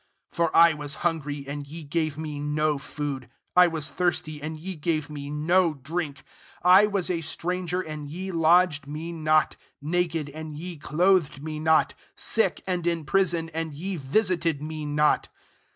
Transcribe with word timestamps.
42 0.31 0.35
For 0.49 0.57
I 0.57 0.73
was 0.73 0.95
hungry^ 1.05 1.47
and 1.47 1.67
ye 1.67 1.83
gave 1.83 2.17
me 2.17 2.39
no 2.39 2.79
food: 2.79 3.29
I 3.55 3.67
was 3.67 3.91
thirsty, 3.91 4.41
and 4.41 4.57
ye 4.57 4.73
gave 4.75 5.11
me 5.11 5.29
no 5.29 5.75
drink: 5.75 6.23
43 6.63 6.71
I 6.71 6.85
was 6.87 7.11
a 7.11 7.21
stranger, 7.21 7.81
and 7.81 8.09
ye 8.09 8.31
lodged 8.31 8.87
me 8.87 9.11
not: 9.11 9.57
naked 9.79 10.27
and 10.31 10.57
ye 10.57 10.77
clothed 10.77 11.43
me 11.43 11.59
not: 11.59 11.93
sick, 12.15 12.63
and 12.65 12.87
in 12.87 13.05
prison, 13.05 13.51
and 13.53 13.75
ye 13.75 13.95
visited 13.95 14.59
me 14.59 14.87
not.' 14.87 15.27